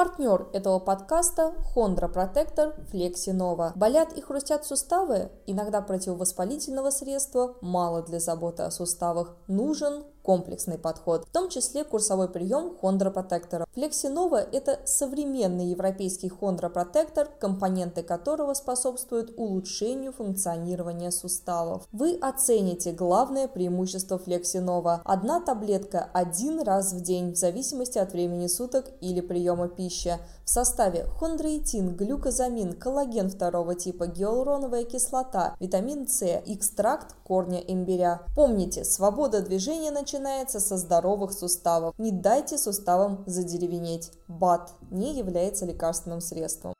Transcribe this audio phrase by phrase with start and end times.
[0.00, 2.74] Партнер этого подкаста– Хондра Протектор
[3.34, 3.72] Nova.
[3.76, 5.30] Болят и хрустят суставы?
[5.44, 9.36] Иногда противовоспалительного средства мало для заботы о суставах.
[9.46, 13.66] Нужен комплексный подход, в том числе курсовой прием хондропротектора.
[13.74, 21.88] Флексинова– это современный европейский хондропротектор, компоненты которого способствуют улучшению функционирования суставов.
[21.90, 25.02] Вы оцените главное преимущество Флексинова.
[25.04, 30.16] Одна таблетка один раз в день в зависимости от времени суток или приема пищи.
[30.44, 38.22] В составе хондроитин, глюкозамин, коллаген второго типа, гиалуроновая кислота, витамин С, экстракт корня имбиря.
[38.36, 40.19] Помните, свобода движения начинается
[40.60, 41.94] со здоровых суставов.
[41.98, 44.12] Не дайте суставам задеревенеть.
[44.28, 46.74] БАТ не является лекарственным средством.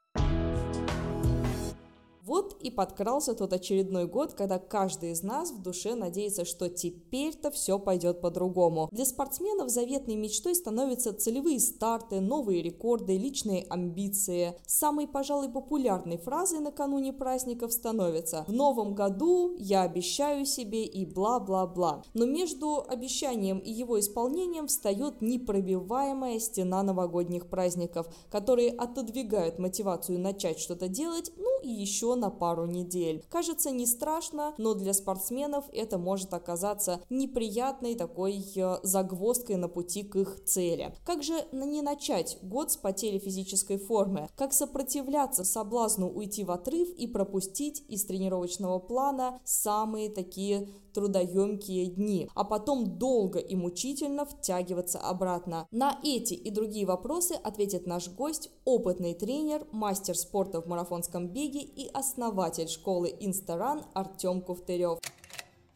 [2.31, 7.51] Вот и подкрался тот очередной год, когда каждый из нас в душе надеется, что теперь-то
[7.51, 8.89] все пойдет по-другому.
[8.93, 14.55] Для спортсменов заветной мечтой становятся целевые старты, новые рекорды, личные амбиции.
[14.65, 22.05] Самой, пожалуй, популярной фразой накануне праздников становится «В новом году я обещаю себе и бла-бла-бла».
[22.15, 30.61] Но между обещанием и его исполнением встает непробиваемая стена новогодних праздников, которые отодвигают мотивацию начать
[30.61, 33.25] что-то делать, ну еще на пару недель.
[33.29, 40.03] Кажется не страшно, но для спортсменов это может оказаться неприятной такой э, загвоздкой на пути
[40.03, 40.95] к их цели.
[41.05, 44.29] Как же не начать год с потери физической формы?
[44.37, 52.29] Как сопротивляться соблазну уйти в отрыв и пропустить из тренировочного плана самые такие трудоемкие дни,
[52.35, 55.67] а потом долго и мучительно втягиваться обратно.
[55.71, 61.61] На эти и другие вопросы ответит наш гость, опытный тренер, мастер спорта в марафонском беге
[61.61, 64.99] и основатель школы Инстаран Артем Ковтырев.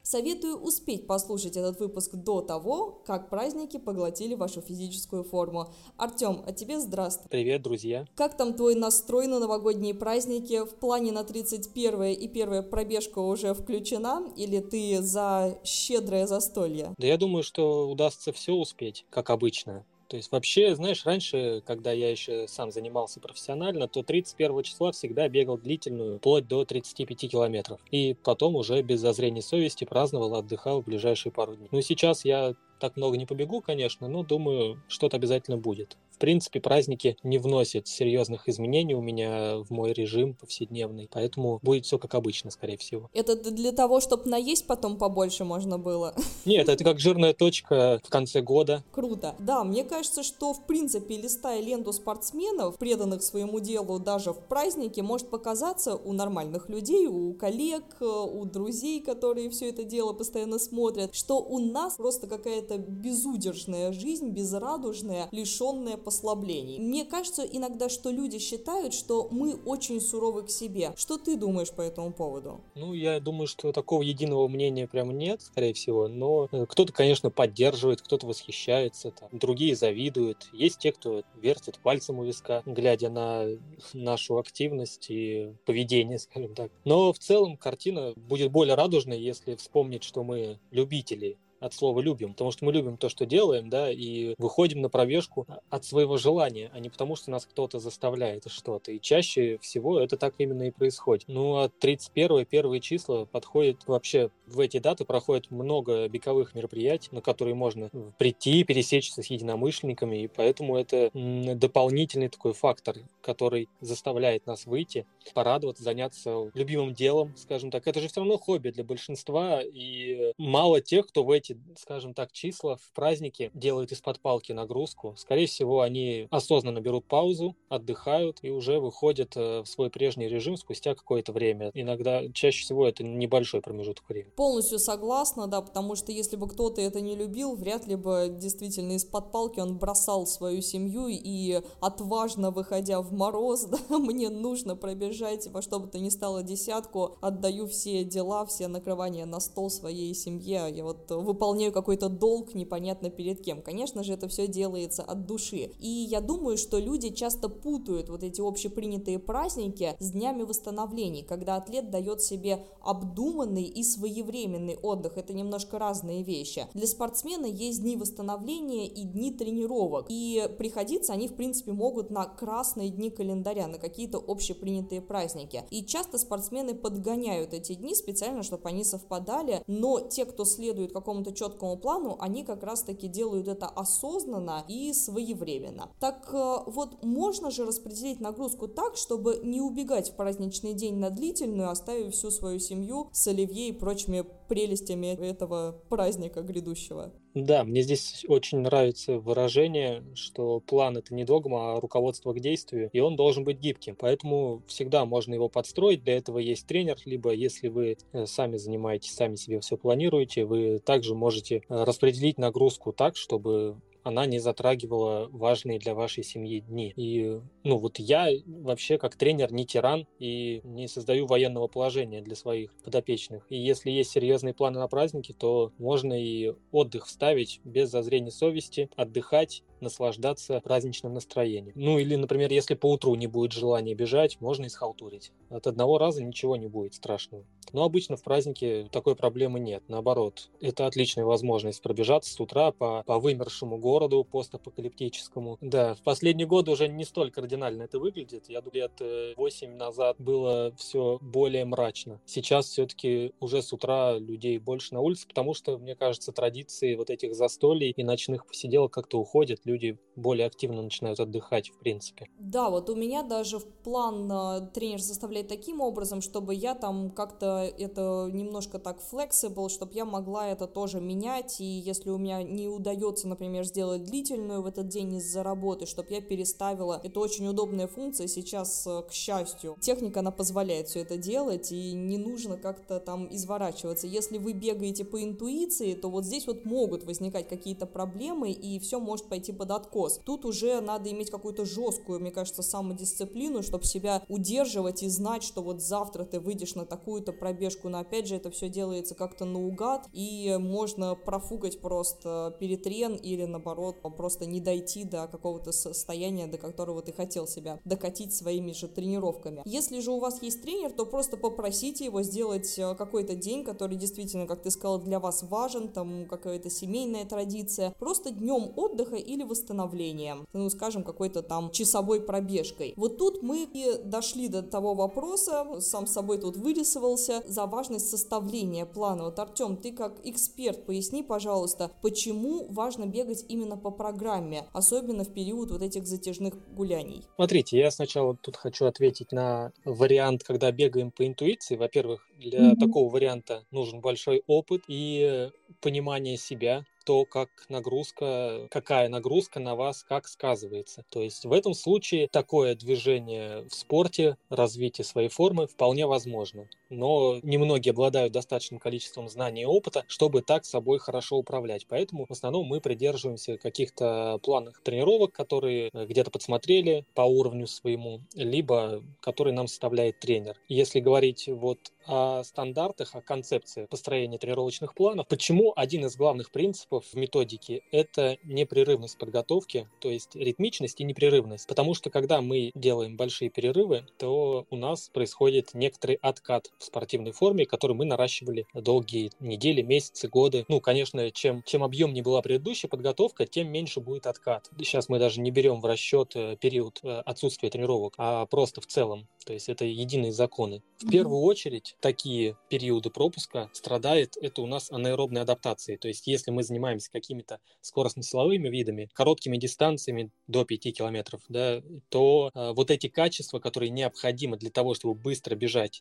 [0.07, 5.73] Советую успеть послушать этот выпуск до того, как праздники поглотили вашу физическую форму.
[5.97, 7.31] Артем, а тебе здравствуй.
[7.31, 8.07] Привет, друзья.
[8.15, 10.67] Как там твой настрой на новогодние праздники?
[10.67, 14.31] В плане на 31 и первая пробежка уже включена?
[14.37, 16.95] Или ты за щедрое застолье?
[16.99, 19.87] Да я думаю, что удастся все успеть, как обычно.
[20.15, 25.29] То есть вообще, знаешь, раньше, когда я еще сам занимался профессионально, то 31 числа всегда
[25.29, 27.81] бегал длительную, вплоть до 35 километров.
[27.91, 31.67] И потом уже без зазрения совести праздновал, отдыхал в ближайшие пару дней.
[31.73, 35.97] Ну сейчас я так много не побегу, конечно, но думаю, что-то обязательно будет.
[36.25, 41.85] В принципе, праздники не вносят серьезных изменений у меня в мой режим повседневный, поэтому будет
[41.85, 43.11] все как обычно, скорее всего.
[43.13, 46.15] Это для того, чтобы наесть потом побольше можно было?
[46.47, 48.83] Нет, это как жирная точка в конце года.
[48.91, 49.35] Круто.
[49.39, 55.03] Да, мне кажется, что в принципе, листая ленту спортсменов, преданных своему делу даже в празднике,
[55.03, 61.15] может показаться у нормальных людей, у коллег, у друзей, которые все это дело постоянно смотрят,
[61.15, 66.79] что у нас просто какая-то безудержная жизнь, безрадужная, лишенная послаблений.
[66.79, 70.93] Мне кажется иногда, что люди считают, что мы очень суровы к себе.
[70.97, 72.61] Что ты думаешь по этому поводу?
[72.75, 77.31] Ну, я думаю, что такого единого мнения прямо нет, скорее всего, но э, кто-то, конечно,
[77.31, 80.49] поддерживает, кто-то восхищается, там, другие завидуют.
[80.53, 83.47] Есть те, кто вертит пальцем у виска, глядя на
[83.93, 86.71] нашу активность и поведение, скажем так.
[86.85, 92.33] Но в целом картина будет более радужной, если вспомнить, что мы любители от слова любим,
[92.33, 96.71] потому что мы любим то, что делаем, да, и выходим на пробежку от своего желания,
[96.75, 98.93] а не потому, что нас кто-то заставляет что-то.
[98.93, 101.25] И чаще всего это так именно и происходит.
[101.29, 107.21] Ну, а 31 первые числа подходит вообще в эти даты проходит много беговых мероприятий, на
[107.21, 114.67] которые можно прийти, пересечься с единомышленниками, и поэтому это дополнительный такой фактор, который заставляет нас
[114.67, 117.87] выйти, порадоваться, заняться любимым делом, скажем так.
[117.87, 122.33] Это же все равно хобби для большинства, и мало тех, кто в эти скажем так,
[122.33, 125.15] числа в празднике делают из-под палки нагрузку.
[125.17, 130.57] Скорее всего, они осознанно берут паузу, отдыхают и уже выходят э, в свой прежний режим
[130.57, 131.71] спустя какое-то время.
[131.75, 134.33] Иногда, чаще всего, это небольшой промежуток времени.
[134.37, 138.93] Полностью согласна, да, потому что если бы кто-то это не любил, вряд ли бы действительно
[138.93, 145.49] из-под палки он бросал свою семью и отважно выходя в мороз, да, мне нужно пробежать
[145.49, 150.15] во что бы то ни стало десятку, отдаю все дела, все накрывания на стол своей
[150.15, 153.61] семье, я вот выполняю выполняю какой-то долг непонятно перед кем.
[153.61, 155.73] Конечно же, это все делается от души.
[155.79, 161.57] И я думаю, что люди часто путают вот эти общепринятые праздники с днями восстановлений, когда
[161.57, 165.19] атлет дает себе обдуманный и своевременный отдых.
[165.19, 166.67] Это немножко разные вещи.
[166.73, 170.07] Для спортсмена есть дни восстановления и дни тренировок.
[170.09, 175.65] И приходиться они, в принципе, могут на красные дни календаря, на какие-то общепринятые праздники.
[175.71, 181.34] И часто спортсмены подгоняют эти дни специально, чтобы они совпадали, но те, кто следует какому-то
[181.35, 185.91] четкому плану, они как раз-таки делают это осознанно и своевременно.
[186.01, 191.11] Так э, вот, можно же распределить нагрузку так, чтобы не убегать в праздничный день на
[191.11, 197.13] длительную, оставив всю свою семью с оливье и прочими прелестями этого праздника грядущего.
[197.35, 202.91] Да, мне здесь очень нравится выражение, что план это не догма, а руководство к действию,
[202.93, 203.97] и он должен быть гибким.
[203.97, 206.05] Поэтому всегда можно его подстроить.
[206.05, 210.79] Для этого есть тренер, либо если вы э, сами занимаетесь, сами себе все планируете, вы
[210.79, 216.93] также можете э, распределить нагрузку так, чтобы она не затрагивала важные для вашей семьи дни.
[216.95, 222.37] И, ну, вот я вообще как тренер не тиран и не создаю военного положения для
[222.37, 223.45] своих подопечных.
[223.49, 228.91] И если есть серьезные планы на праздники, то можно и отдых вставить без зазрения совести,
[228.95, 231.73] отдыхать, наслаждаться праздничным настроением.
[231.75, 235.33] Ну или, например, если по утру не будет желания бежать, можно и схалтурить.
[235.51, 237.45] От одного раза ничего не будет страшного.
[237.73, 239.83] Но обычно в празднике такой проблемы нет.
[239.89, 245.59] Наоборот, это отличная возможность пробежаться с утра по, по вымершему городу постапокалиптическому.
[245.61, 248.49] Да, в последние годы уже не столь кардинально это выглядит.
[248.49, 252.21] Я думаю, лет 8 э, назад было все более мрачно.
[252.25, 257.11] Сейчас все-таки уже с утра людей больше на улице, потому что, мне кажется, традиции вот
[257.11, 259.61] этих застолий и ночных посиделок как-то уходят.
[259.65, 262.29] Люди более активно начинают отдыхать, в принципе.
[262.39, 267.11] Да, вот у меня даже в план э, тренер составляет таким образом, чтобы я там
[267.11, 272.43] как-то это немножко так flexible, чтобы я могла это тоже менять, и если у меня
[272.43, 277.47] не удается, например, сделать длительную в этот день из-за работы, чтобы я переставила, это очень
[277.47, 279.77] удобная функция сейчас, э, к счастью.
[279.81, 284.07] Техника, она позволяет все это делать, и не нужно как-то там изворачиваться.
[284.07, 289.01] Если вы бегаете по интуиции, то вот здесь вот могут возникать какие-то проблемы, и все
[289.01, 290.21] может пойти под откос.
[290.25, 295.63] Тут уже надо иметь какую-то жесткую, мне кажется, самодисциплину, чтобы себя удерживать и знать, что
[295.63, 300.09] вот завтра ты выйдешь на такую-то пробежку, но опять же это все делается как-то наугад,
[300.15, 307.03] и можно профукать просто перетрен или наоборот просто не дойти до какого-то состояния, до которого
[307.03, 309.61] ты хотел себя докатить своими же тренировками.
[309.67, 313.99] Если же у вас есть тренер, то просто попросите его сделать э, какой-то день, который
[313.99, 319.43] действительно, как ты сказал, для вас важен, там какая-то семейная традиция, просто днем отдыха или
[319.43, 322.95] восстановления, ну, скажем, какой-то там часовой пробежкой.
[322.97, 328.87] Вот тут мы и дошли до того вопроса, сам собой тут вырисовался, за важность составления
[328.87, 329.25] плана.
[329.25, 335.33] Вот, Артем, ты как эксперт, поясни, пожалуйста, почему важно бегать именно по программе, особенно в
[335.33, 337.25] период вот этих затяжных гуляний?
[337.37, 341.77] Смотрите, я сначала тут хочу ответить на вариант, когда бегаем по интуиции.
[341.77, 342.77] Во-первых, для mm-hmm.
[342.77, 350.05] такого варианта нужен большой опыт и понимание себя, то, как нагрузка, какая нагрузка на вас,
[350.09, 351.05] как сказывается.
[351.11, 356.69] То есть в этом случае такое движение в спорте, развитие своей формы вполне возможно.
[356.95, 361.87] Но немногие обладают достаточным количеством знаний и опыта, чтобы так собой хорошо управлять.
[361.89, 369.03] Поэтому в основном мы придерживаемся каких-то планных тренировок, которые где-то подсмотрели по уровню своему, либо
[369.21, 370.57] которые нам составляет тренер.
[370.69, 377.07] Если говорить вот о стандартах, о концепции построения тренировочных планов, почему один из главных принципов
[377.07, 381.67] в методике– это непрерывность подготовки, то есть ритмичность и непрерывность.
[381.67, 387.33] Потому что когда мы делаем большие перерывы, то у нас происходит некоторый откат в спортивной
[387.33, 390.65] форме, который мы наращивали долгие недели, месяцы, годы.
[390.69, 394.71] Ну, конечно, чем, чем объемнее была предыдущая подготовка, тем меньше будет откат.
[394.79, 398.87] Сейчас мы даже не берем в расчет э, период э, отсутствия тренировок, а просто в
[398.87, 399.29] целом.
[399.45, 400.83] То есть это единые законы.
[401.01, 405.99] В первую очередь такие периоды пропуска страдает это у нас анаэробной адаптацией.
[405.99, 412.51] То есть если мы занимаемся какими-то скоростно-силовыми видами, короткими дистанциями до 5 километров, да, то
[412.55, 416.01] э, вот эти качества, которые необходимы для того, чтобы быстро бежать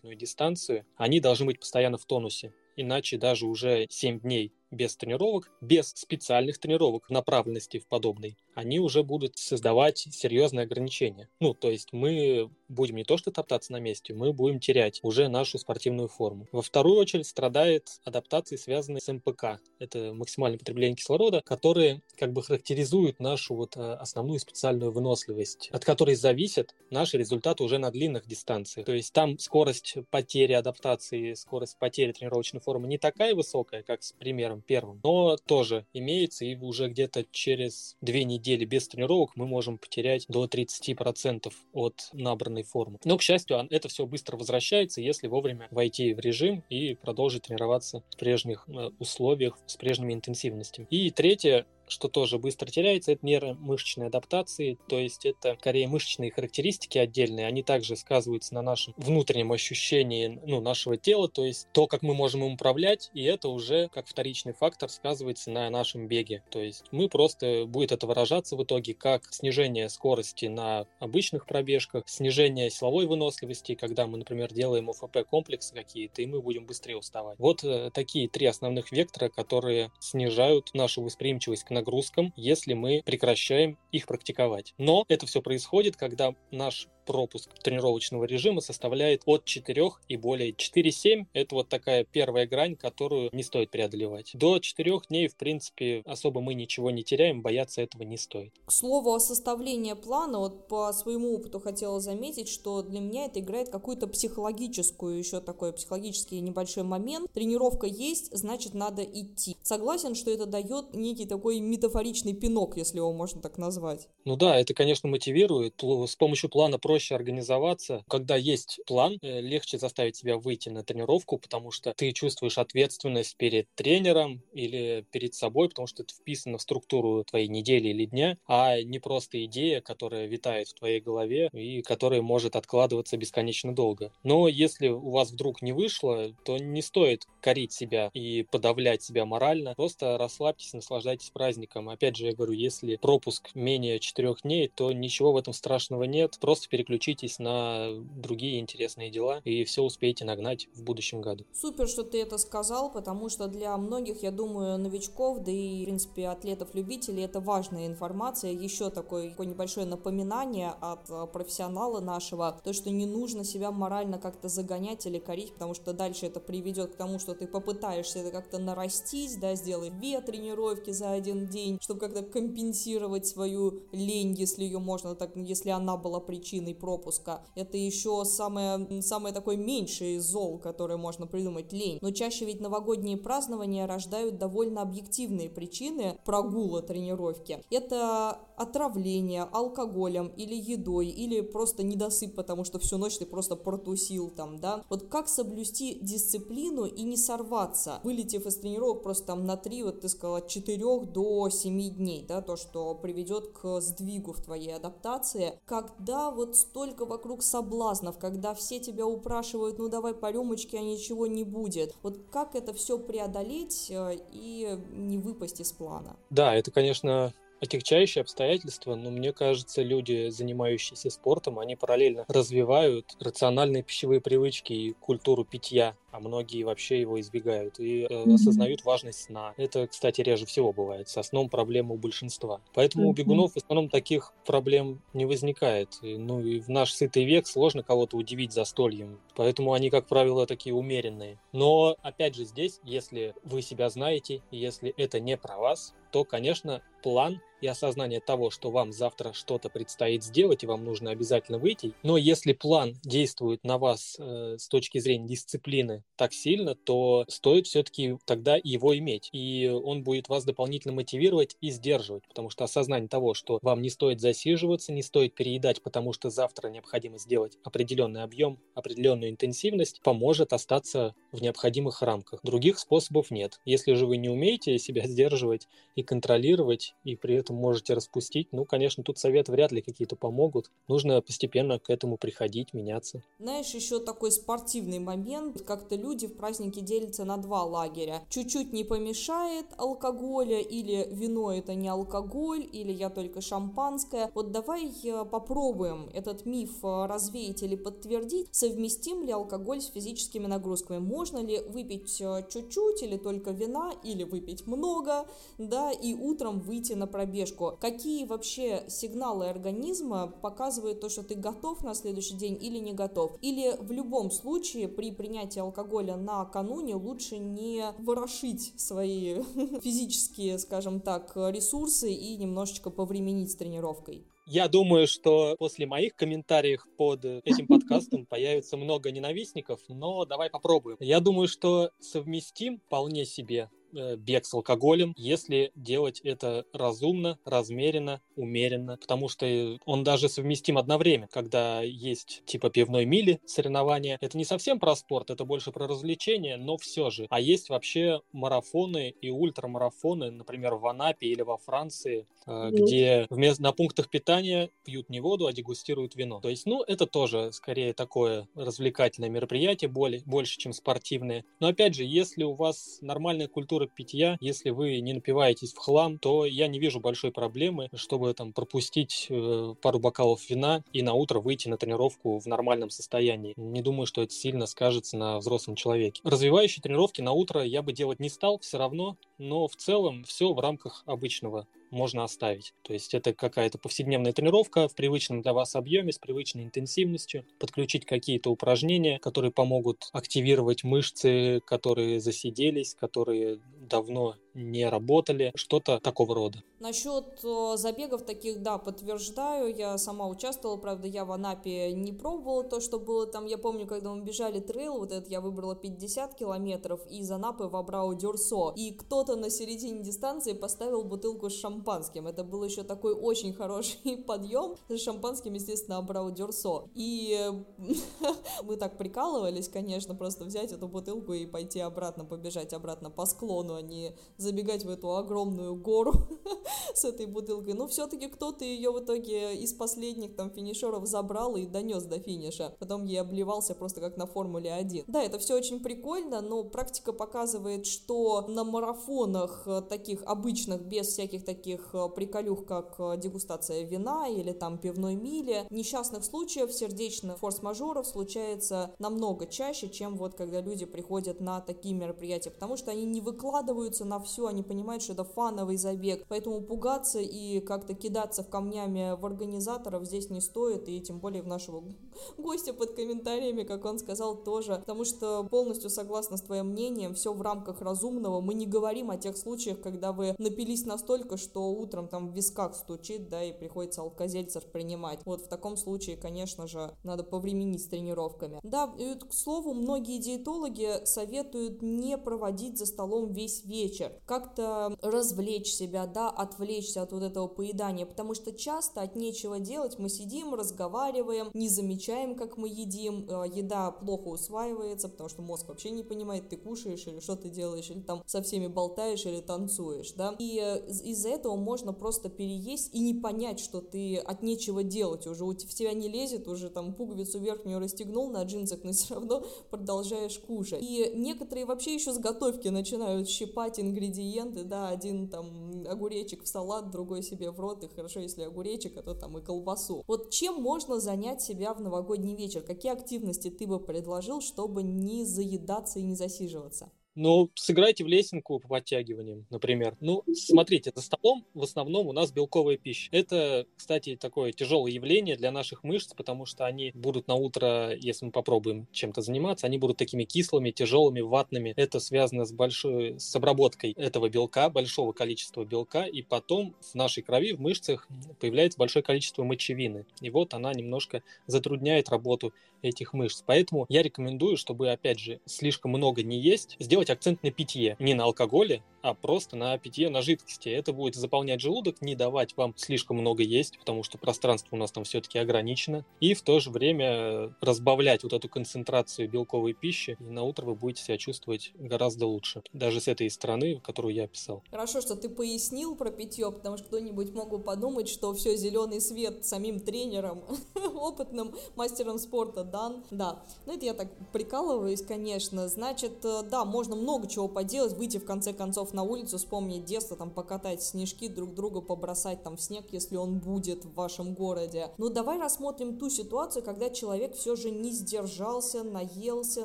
[0.00, 2.52] непродолжительную дистанцию, они должны быть постоянно в тонусе.
[2.76, 9.02] Иначе даже уже 7 дней без тренировок, без специальных тренировок направленности в подобной, они уже
[9.02, 11.28] будут создавать серьезные ограничения.
[11.40, 15.28] Ну, то есть мы будем не то что топтаться на месте, мы будем терять уже
[15.28, 16.46] нашу спортивную форму.
[16.52, 19.60] Во вторую очередь страдает адаптации, связанные с МПК.
[19.78, 25.84] Это максимальное потребление кислорода, которые как бы характеризуют нашу вот э, основную специальную выносливость, от
[25.84, 28.86] которой зависят наши результаты уже на длинных дистанциях.
[28.86, 34.12] То есть там скорость потери адаптации, скорость потери тренировочной формы не такая высокая, как с
[34.12, 35.00] примером первым.
[35.02, 40.44] Но тоже имеется, и уже где-то через две недели без тренировок мы можем потерять до
[40.46, 42.98] 30% от набранной формы.
[43.04, 48.02] Но, к счастью, это все быстро возвращается, если вовремя войти в режим и продолжить тренироваться
[48.10, 50.86] в прежних э, условиях, с прежними интенсивностями.
[50.90, 56.98] И третье, что тоже быстро теряется, это нейромышечные адаптации, то есть это скорее мышечные характеристики
[56.98, 62.02] отдельные, они также сказываются на нашем внутреннем ощущении ну, нашего тела, то есть то, как
[62.02, 66.42] мы можем им управлять, и это уже как вторичный фактор сказывается на нашем беге.
[66.50, 72.08] То есть мы просто, будет это выражаться в итоге как снижение скорости на обычных пробежках,
[72.08, 77.38] снижение силовой выносливости, когда мы, например, делаем ОФП комплексы какие-то, и мы будем быстрее уставать.
[77.38, 83.78] Вот э, такие три основных вектора, которые снижают нашу восприимчивость к нагрузкам, если мы прекращаем
[83.90, 84.74] их практиковать.
[84.78, 90.52] Но это все происходит, когда наш пропуск тренировочного режима составляет от 4 и более.
[90.52, 94.30] 4-7– это вот такая первая грань, которую не стоит преодолевать.
[94.34, 98.52] До 4 дней, в принципе, особо мы ничего не теряем, бояться этого не стоит.
[98.64, 103.40] К слову о составлении плана, вот по своему опыту хотела заметить, что для меня это
[103.40, 107.32] играет какую-то психологическую, еще такой психологический небольшой момент.
[107.32, 109.56] Тренировка есть, значит надо идти.
[109.62, 114.06] Согласен, что это дает некий такой метафоричный пинок, если его можно так назвать.
[114.24, 115.82] Ну да, это, конечно, мотивирует.
[115.82, 118.04] С помощью плана проще проще организоваться.
[118.08, 123.36] Когда есть план, э, легче заставить себя выйти на тренировку, потому что ты чувствуешь ответственность
[123.38, 128.36] перед тренером или перед собой, потому что это вписано в структуру твоей недели или дня,
[128.46, 134.12] а не просто идея, которая витает в твоей голове и которая может откладываться бесконечно долго.
[134.22, 139.24] Но если у вас вдруг не вышло, то не стоит корить себя и подавлять себя
[139.24, 139.74] морально.
[139.74, 141.88] Просто расслабьтесь, наслаждайтесь праздником.
[141.88, 146.36] Опять же, я говорю, если пропуск менее четырех дней, то ничего в этом страшного нет.
[146.40, 151.44] Просто переключайтесь переключитесь на другие интересные дела и все успеете нагнать в будущем году.
[151.52, 155.84] Супер, что ты это сказал, потому что для многих, я думаю, новичков, да и, в
[155.84, 158.52] принципе, атлетов-любителей, это важная информация.
[158.52, 164.18] Еще такое, такое небольшое напоминание от э, профессионала нашего, то, что не нужно себя морально
[164.18, 168.30] как-то загонять или корить, потому что дальше это приведет к тому, что ты попытаешься это
[168.30, 174.64] как-то нарастить, да, сделать две тренировки за один день, чтобы как-то компенсировать свою лень, если
[174.64, 177.42] ее можно так, если она была причиной пропуска.
[177.54, 181.98] Это еще самое, самое такое меньшее зол, которое можно придумать, лень.
[182.00, 187.62] Но чаще ведь новогодние празднования рождают довольно объективные причины прогула тренировки.
[187.70, 194.28] Это отравление алкоголем или едой, или просто недосып, потому что всю ночь ты просто протусил
[194.28, 194.84] там, да.
[194.90, 200.00] Вот как соблюсти дисциплину и не сорваться, вылетев из тренировок просто там на 3, вот
[200.02, 200.76] ты сказала, от 4
[201.06, 205.58] до 7 дней, да, то, что приведет к сдвигу в твоей адаптации.
[205.64, 211.26] Когда вот столько вокруг соблазнов, когда все тебя упрашивают, ну давай по рюмочке, а ничего
[211.26, 211.94] не будет.
[212.02, 216.16] Вот как это все преодолеть э, и не выпасть из плана?
[216.28, 223.82] Да, это, конечно, отягчающие обстоятельства, но мне кажется, люди, занимающиеся спортом, они параллельно развивают рациональные
[223.82, 229.54] пищевые привычки и культуру питья, а многие вообще его избегают и э, осознают важность сна.
[229.56, 231.08] Это, кстати, реже всего бывает.
[231.08, 232.60] Со сном проблема у большинства.
[232.74, 235.98] Поэтому у бегунов в основном таких проблем не возникает.
[236.02, 239.20] Ну и в наш сытый век сложно кого-то удивить застольем.
[239.36, 241.38] Поэтому они, как правило, такие умеренные.
[241.52, 246.82] Но, опять же, здесь, если вы себя знаете, если это не про вас, то, конечно,
[247.02, 251.92] план и осознание того, что вам завтра что-то предстоит сделать, и вам нужно обязательно выйти.
[252.02, 257.66] Но если план действует на вас э, с точки зрения дисциплины так сильно, то стоит
[257.66, 259.28] все-таки тогда его иметь.
[259.32, 263.90] И он будет вас дополнительно мотивировать и сдерживать, потому что осознание того, что вам не
[263.90, 270.52] стоит засиживаться, не стоит переедать, потому что завтра необходимо сделать определенный объем, определенную интенсивность, поможет
[270.52, 272.40] остаться в необходимых рамках.
[272.42, 273.60] Других способов нет.
[273.64, 278.64] Если же вы не умеете себя сдерживать и контролировать, и при этом можете распустить, ну,
[278.64, 280.70] конечно, тут советы вряд ли какие-то помогут.
[280.88, 283.22] Нужно постепенно к этому приходить, меняться.
[283.38, 288.22] Знаешь, еще такой спортивный момент, как-то люди в празднике делятся на два лагеря.
[288.28, 294.30] Чуть-чуть не помешает алкоголя, или вино это не алкоголь, или я только шампанское.
[294.34, 300.46] Вот давай э, попробуем этот миф э, развеять или подтвердить, совместим ли алкоголь с физическими
[300.46, 300.98] нагрузками.
[300.98, 305.26] Можно ли выпить э, чуть-чуть или только вина, или выпить много,
[305.58, 307.39] да, и утром выйти на пробежку.
[307.80, 313.36] Какие вообще сигналы организма показывают то, что ты готов на следующий день или не готов?
[313.40, 319.42] Или в любом случае при принятии алкоголя накануне лучше не ворошить свои
[319.82, 324.26] физические, скажем так, ресурсы и немножечко повременить с тренировкой?
[324.52, 330.96] Я думаю, что после моих комментариев под этим подкастом появится много ненавистников, но давай попробуем.
[330.98, 338.96] Я думаю, что совместим вполне себе бег с алкоголем, если делать это разумно, размеренно, умеренно,
[338.96, 344.18] потому что он даже совместим одновременно, когда есть типа пивной мили соревнования.
[344.20, 347.26] Это не совсем про спорт, это больше про развлечение, но все же.
[347.30, 352.70] А есть вообще марафоны и ультрамарафоны, например, в Анапе или во Франции, mm.
[352.70, 356.40] где вместо, на пунктах питания пьют не воду, а дегустируют вино.
[356.40, 361.44] То есть, ну, это тоже скорее такое развлекательное мероприятие, более, больше, чем спортивное.
[361.60, 366.18] Но опять же, если у вас нормальная культура питья, если вы не напиваетесь в хлам,
[366.18, 371.14] то я не вижу большой проблемы, чтобы там пропустить э, пару бокалов вина и на
[371.14, 373.54] утро выйти на тренировку в нормальном состоянии.
[373.56, 376.20] Не думаю, что это сильно скажется на взрослом человеке.
[376.24, 380.52] Развивающие тренировки на утро я бы делать не стал все равно, но в целом все
[380.52, 382.74] в рамках обычного можно оставить.
[382.82, 388.06] То есть это какая-то повседневная тренировка в привычном для вас объеме, с привычной интенсивностью, подключить
[388.06, 396.62] какие-то упражнения, которые помогут активировать мышцы, которые засиделись, которые давно не работали, что-то такого рода.
[396.80, 402.64] Насчет э, забегов таких, да, подтверждаю, я сама участвовала, правда, я в Анапе не пробовала
[402.64, 406.34] то, что было там, я помню, когда мы бежали трейл, вот этот я выбрала 50
[406.34, 411.79] километров из Анапы в Абрау-Дюрсо, и кто-то на середине дистанции поставил бутылку с шампанским,
[412.26, 417.50] это был еще такой очень хороший подъем с шампанским, естественно, Абрау-Дюрсо, и
[418.62, 423.74] мы так прикалывались, конечно, просто взять эту бутылку и пойти обратно, побежать обратно по склону,
[423.74, 426.12] а не забегать в эту огромную гору
[426.94, 427.74] с этой бутылкой.
[427.74, 432.74] Но все-таки кто-то ее в итоге из последних там финишеров забрал и донес до финиша.
[432.78, 435.04] Потом ей обливался просто как на Формуле 1.
[435.06, 441.08] Да, это все очень прикольно, но практика показывает, что на марафонах э, таких обычных, без
[441.08, 447.38] всяких таких э, приколюх, как э, дегустация вина или там пивной мили, несчастных случаев, сердечных
[447.38, 453.04] форс-мажоров случается намного чаще, чем вот когда люди приходят на такие мероприятия, потому что они
[453.04, 458.42] не выкладываются на все, они понимают, что это фановый забег, поэтому пугаться и как-то кидаться
[458.42, 461.84] в камнями в организаторов здесь не стоит, и тем более в нашего
[462.38, 467.32] гостя под комментариями, как он сказал, тоже, потому что полностью согласна с твоим мнением, все
[467.32, 472.08] в рамках разумного, мы не говорим о тех случаях, когда вы напились настолько, что утром
[472.08, 475.20] там в висках стучит, да, и приходится алкозельцер принимать.
[475.24, 478.60] Вот в таком случае, конечно же, надо повременить с тренировками.
[478.62, 484.96] Да, и, к слову, многие диетологи советуют не проводить за столом весь вечер, вечер, как-то
[485.02, 490.08] развлечь себя, да, отвлечься от вот этого поедания, потому что часто от нечего делать мы
[490.08, 495.90] сидим, разговариваем, не замечаем, как мы едим, э, еда плохо усваивается, потому что мозг вообще
[495.90, 500.12] не понимает, ты кушаешь или что ты делаешь, или там со всеми болтаешь или танцуешь,
[500.12, 504.82] да, и э, из-за этого можно просто переесть и не понять, что ты от нечего
[504.82, 509.14] делать уже, у тебя не лезет, уже там пуговицу верхнюю расстегнул на джинсах, но все
[509.14, 510.82] равно продолжаешь кушать.
[510.82, 516.90] И некоторые вообще еще с готовки начинают щипать ингредиенты, да, один там огуречек в салат,
[516.90, 520.04] другой себе в рот, и хорошо, если огуречек, а то там и колбасу.
[520.06, 522.62] Вот чем можно занять себя в новогодний вечер?
[522.62, 526.90] Какие активности ты бы предложил, чтобы не заедаться и не засиживаться?
[527.16, 529.96] Ну, сыграйте в лесенку по подтягиваниям, например.
[530.00, 533.08] Ну, смотрите, за столом в основном у нас белковая пища.
[533.10, 538.26] Это, кстати, такое тяжелое явление для наших мышц, потому что они будут на утро, если
[538.26, 541.74] мы попробуем чем-то заниматься, они будут такими кислыми, тяжелыми, ватными.
[541.76, 547.24] Это связано с большой, с обработкой этого белка, большого количества белка, и потом в нашей
[547.24, 548.06] крови, в мышцах
[548.38, 550.06] появляется большое количество мочевины.
[550.20, 553.42] И вот она немножко затрудняет работу этих мышц.
[553.44, 557.96] Поэтому я рекомендую, чтобы, опять же, слишком много не есть, сделать акцент на питье.
[557.98, 560.68] Не на алкоголе, а просто на питье на жидкости.
[560.68, 564.92] Это будет заполнять желудок, не давать вам слишком много есть, потому что пространство у нас
[564.92, 566.04] там все-таки ограничено.
[566.20, 570.74] И в то же время разбавлять вот эту концентрацию белковой пищи, и на утро вы
[570.74, 572.62] будете себя чувствовать гораздо лучше.
[572.72, 574.62] Даже с этой стороны, которую я описал.
[574.70, 579.00] Хорошо, что ты пояснил про питье, потому что кто-нибудь мог бы подумать, что все зеленый
[579.00, 580.44] свет самим тренером,
[580.94, 583.04] опытным мастером спорта дан.
[583.10, 585.68] Да, ну это я так прикалываюсь, конечно.
[585.68, 590.16] Значит, э, да, можно много чего поделать, выйти в конце концов на улицу, вспомнить детство,
[590.16, 594.90] там покатать снежки, друг друга побросать там в снег, если он будет в вашем городе.
[594.98, 599.64] Ну давай рассмотрим ту ситуацию, когда человек все же не сдержался, наелся,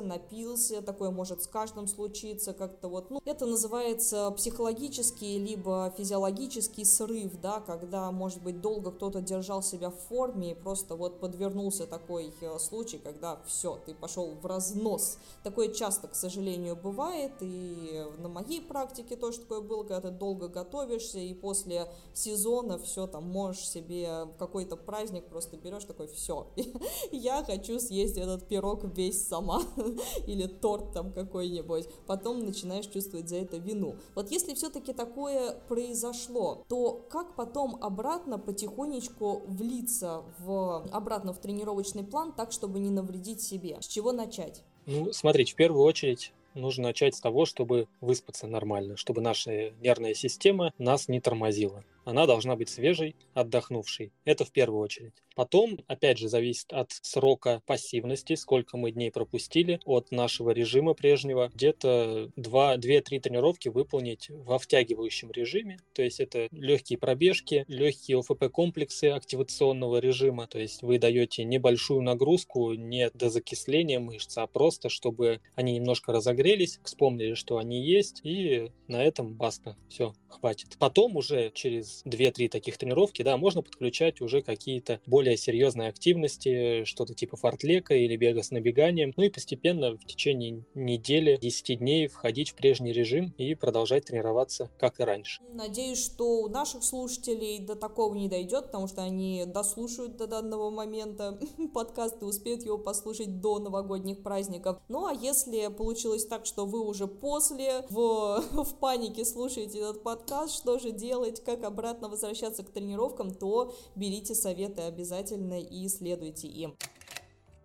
[0.00, 7.40] напился, такое может с каждым случиться, как-то вот, ну, это называется психологический либо физиологический срыв,
[7.40, 12.32] да, когда, может быть, долго кто-то держал себя в форме и просто вот подвернулся такой
[12.40, 15.18] э, случай, когда все, ты пошел в разнос.
[15.42, 20.48] Такое часто, к сожалению, бывает, и на моей практике тоже такое было, когда ты долго
[20.48, 26.46] готовишься, и после сезона все там можешь себе какой-то праздник просто берешь такой, все,
[27.12, 29.62] я хочу съесть этот пирог весь сама,
[30.26, 33.96] или торт там какой-нибудь, потом начинаешь чувствовать за это вину.
[34.14, 42.04] Вот если все-таки такое произошло, то как потом обратно потихонечку влиться в, обратно в тренировочный
[42.04, 43.78] план так, чтобы не навредить себе?
[43.80, 44.62] С чего начать?
[44.86, 50.14] Ну, смотрите, в первую очередь нужно начать с того, чтобы выспаться нормально, чтобы наша нервная
[50.14, 54.12] система нас не тормозила она должна быть свежей, отдохнувшей.
[54.24, 55.12] Это в первую очередь.
[55.34, 61.50] Потом, опять же, зависит от срока пассивности, сколько мы дней пропустили, от нашего режима прежнего.
[61.52, 69.98] Где-то 2-3 тренировки выполнить во втягивающем режиме, то есть это легкие пробежки, легкие ОФП-комплексы активационного
[69.98, 75.74] режима, то есть вы даете небольшую нагрузку не до закисления мышц, а просто, чтобы они
[75.74, 80.76] немножко разогрелись, вспомнили, что они есть, и на этом баста, все, хватит.
[80.78, 87.14] Потом уже через 2-3 таких тренировки, да, можно подключать уже какие-то более серьезные активности, что-то
[87.14, 92.50] типа фортлека или бега с набеганием, ну и постепенно в течение недели, 10 дней входить
[92.50, 95.42] в прежний режим и продолжать тренироваться, как и раньше.
[95.52, 100.70] Надеюсь, что у наших слушателей до такого не дойдет, потому что они дослушают до данного
[100.70, 101.38] момента
[101.74, 104.78] подкаст и успеют его послушать до новогодних праздников.
[104.88, 110.54] Ну а если получилось так, что вы уже после в, в панике слушаете этот подкаст,
[110.54, 116.48] что же делать, как обратно обратно возвращаться к тренировкам, то берите советы обязательно и следуйте
[116.48, 116.76] им.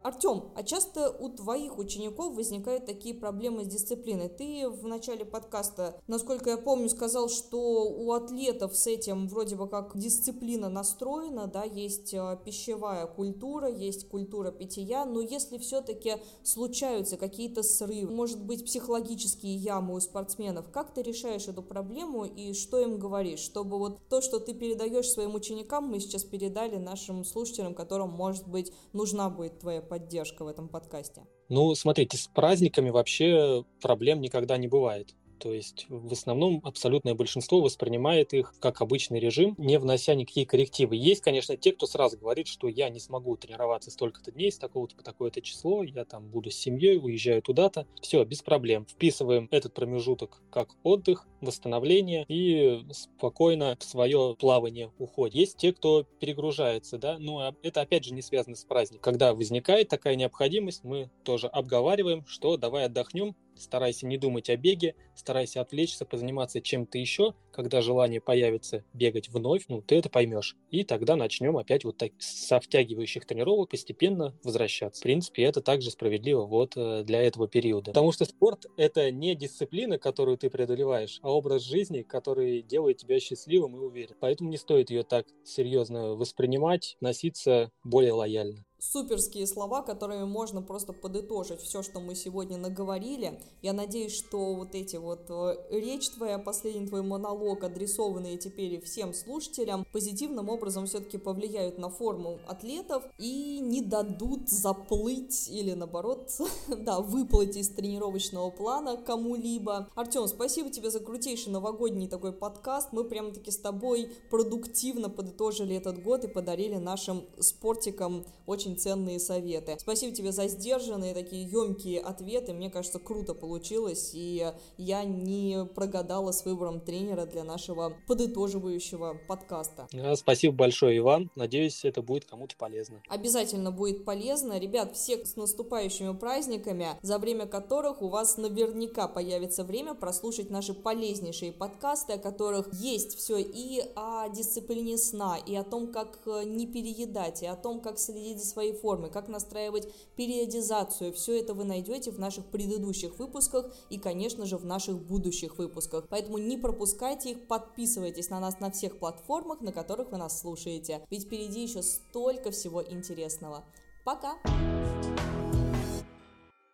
[0.03, 4.29] Артем, а часто у твоих учеников возникают такие проблемы с дисциплиной?
[4.29, 9.69] Ты в начале подкаста, насколько я помню, сказал, что у атлетов с этим вроде бы
[9.69, 17.17] как дисциплина настроена, да, есть а, пищевая культура, есть культура питья, но если все-таки случаются
[17.17, 22.81] какие-то срывы, может быть, психологические ямы у спортсменов, как ты решаешь эту проблему и что
[22.81, 27.75] им говоришь, чтобы вот то, что ты передаешь своим ученикам, мы сейчас передали нашим слушателям,
[27.75, 31.23] которым, может быть, нужна будет твоя поддержка в этом подкасте?
[31.49, 35.13] Ну, смотрите, с праздниками вообще проблем никогда не бывает.
[35.41, 40.95] То есть в основном абсолютное большинство воспринимает их как обычный режим, не внося никакие коррективы.
[40.95, 44.95] Есть, конечно, те, кто сразу говорит, что я не смогу тренироваться столько-то дней, с такого-то
[44.95, 47.87] по такое-то число, я там буду с семьей, уезжаю туда-то.
[48.01, 48.85] Все, без проблем.
[48.85, 55.33] Вписываем этот промежуток как отдых, восстановление и спокойно в свое плавание уходит.
[55.33, 59.01] Есть те, кто перегружается, да, но это опять же не связано с праздником.
[59.01, 64.95] Когда возникает такая необходимость, мы тоже обговариваем, что давай отдохнем, старайся не думать о беге,
[65.15, 67.33] старайся отвлечься, позаниматься чем-то еще.
[67.51, 70.55] Когда желание появится бегать вновь, ну, ты это поймешь.
[70.69, 75.01] И тогда начнем опять вот так со втягивающих тренировок постепенно возвращаться.
[75.01, 77.91] В принципе, это также справедливо вот э, для этого периода.
[77.91, 83.19] Потому что спорт— это не дисциплина, которую ты преодолеваешь, а образ жизни, который делает тебя
[83.19, 84.17] счастливым и уверенным.
[84.19, 90.91] Поэтому не стоит ее так серьезно воспринимать, носиться более лояльно суперские слова, которыми можно просто
[90.91, 93.39] подытожить все, что мы сегодня наговорили.
[93.61, 99.13] Я надеюсь, что вот эти вот э, речь твоя, последний твой монолог, адресованные теперь всем
[99.13, 106.31] слушателям, позитивным образом все-таки повлияют на форму атлетов и не дадут заплыть или наоборот,
[106.67, 109.89] да, выплыть из тренировочного плана кому-либо.
[109.95, 112.89] Артем, спасибо тебе за крутейший новогодний такой подкаст.
[112.91, 119.77] Мы прямо-таки с тобой продуктивно подытожили этот год и подарили нашим спортикам очень ценные советы.
[119.79, 122.53] Спасибо тебе за сдержанные такие емкие ответы.
[122.53, 129.87] Мне кажется, круто получилось, и я не прогадала с выбором тренера для нашего подытоживающего подкаста.
[130.15, 131.29] Спасибо большое, Иван.
[131.35, 133.01] Надеюсь, это будет кому-то полезно.
[133.07, 134.59] Обязательно будет полезно.
[134.59, 140.73] Ребят, всех с наступающими праздниками, за время которых у вас наверняка появится время прослушать наши
[140.73, 146.67] полезнейшие подкасты, о которых есть все и о дисциплине сна, и о том, как не
[146.67, 151.13] переедать, и о том, как следить за своей формы, как настраивать периодизацию.
[151.13, 156.07] Все это вы найдете в наших предыдущих выпусках и, конечно же, в наших будущих выпусках.
[156.09, 161.05] Поэтому не пропускайте их, подписывайтесь на нас на всех платформах, на которых вы нас слушаете.
[161.09, 163.63] Ведь впереди еще столько всего интересного.
[164.05, 164.37] Пока!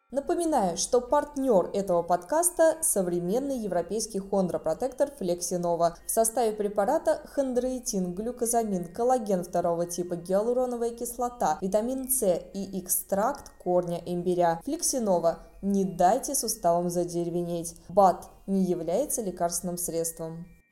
[0.09, 5.95] Напоминаю, что партнер этого подкаста– современный европейский хондропротектор Flexinova.
[6.05, 14.01] В составе препарата хондроитин, глюкозамин, коллаген второго типа, гиалуроновая кислота, витамин С и экстракт корня
[14.05, 14.61] имбиря.
[14.65, 17.75] Flexinova– не дайте суставам задеревенеть.
[17.89, 20.45] БАТ не является лекарственным средством.